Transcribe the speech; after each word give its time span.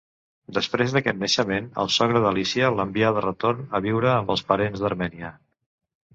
Després 0.57 0.95
d'aquest 0.95 1.19
naixement, 1.23 1.67
el 1.83 1.91
sogre 1.97 2.21
d'Alícia 2.23 2.73
l'envià 2.79 3.13
de 3.19 3.25
retorn 3.27 3.63
a 3.79 3.83
viure 3.89 4.11
amb 4.17 4.35
els 4.37 4.45
parents 4.55 4.85
d'Armènia. 4.87 5.33